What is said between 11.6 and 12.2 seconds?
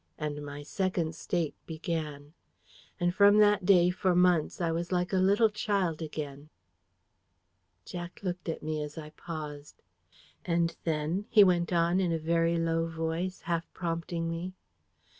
on in a